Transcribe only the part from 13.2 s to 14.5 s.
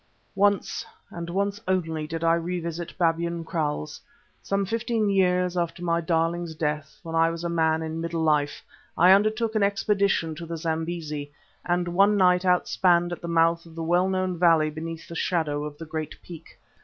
the mouth of the well known